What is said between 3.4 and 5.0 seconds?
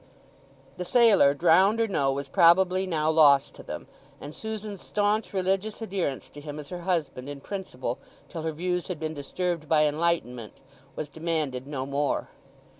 to them; and Susan's